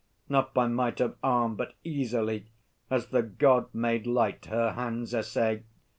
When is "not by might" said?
0.27-0.99